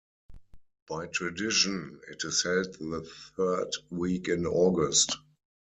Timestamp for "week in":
3.91-4.47